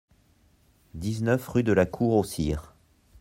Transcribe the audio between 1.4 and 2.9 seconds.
rue de la Cour au Sire